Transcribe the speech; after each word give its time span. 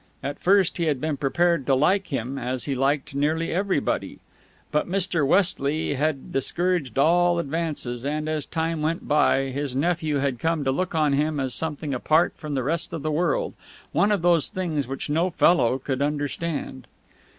At 0.23 0.39
first, 0.39 0.77
he 0.77 0.85
had 0.85 0.99
been 0.99 1.15
prepared 1.15 1.67
to 1.67 1.75
like 1.75 2.07
him, 2.07 2.39
as 2.39 2.63
he 2.63 2.73
liked 2.73 3.13
nearly 3.13 3.51
everybody. 3.51 4.17
But 4.71 4.89
Mr. 4.89 5.23
Westley 5.27 5.93
had 5.93 6.33
discouraged 6.33 6.97
all 6.97 7.37
advances, 7.37 8.03
and, 8.03 8.27
as 8.27 8.47
time 8.47 8.81
went 8.81 9.07
by, 9.07 9.51
his 9.51 9.75
nephew 9.75 10.17
had 10.17 10.39
come 10.39 10.63
to 10.63 10.71
look 10.71 10.95
on 10.95 11.13
him 11.13 11.39
as 11.39 11.53
something 11.53 11.93
apart 11.93 12.33
from 12.35 12.55
the 12.55 12.63
rest 12.63 12.93
of 12.93 13.03
the 13.03 13.11
world, 13.11 13.53
one 13.91 14.11
of 14.11 14.23
those 14.23 14.49
things 14.49 14.87
which 14.87 15.07
no 15.07 15.29
fellow 15.29 15.77
could 15.77 16.01
understand. 16.01 16.87